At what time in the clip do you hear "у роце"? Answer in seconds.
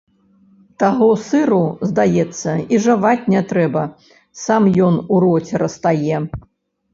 5.13-5.55